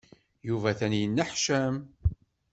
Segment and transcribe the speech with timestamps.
[0.47, 1.75] Yuba atan yenneḥcam.